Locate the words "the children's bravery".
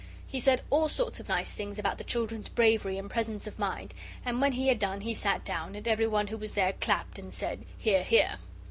1.99-2.97